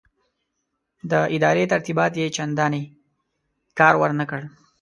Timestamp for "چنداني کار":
2.35-3.93